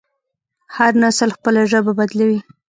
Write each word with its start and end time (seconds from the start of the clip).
هر 0.75 0.91
نسل 1.03 1.29
خپله 1.37 1.61
ژبه 1.71 1.91
بدلوي. 1.99 2.39